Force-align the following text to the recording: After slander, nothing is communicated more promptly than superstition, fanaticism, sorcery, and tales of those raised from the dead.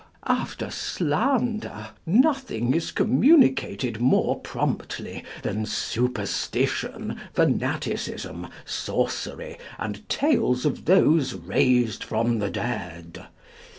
After 0.25 0.71
slander, 0.71 1.89
nothing 2.07 2.73
is 2.73 2.89
communicated 2.91 4.01
more 4.01 4.39
promptly 4.39 5.23
than 5.43 5.67
superstition, 5.67 7.19
fanaticism, 7.35 8.47
sorcery, 8.65 9.59
and 9.77 10.09
tales 10.09 10.65
of 10.65 10.85
those 10.85 11.35
raised 11.35 12.03
from 12.03 12.39
the 12.39 12.49
dead. 12.49 13.27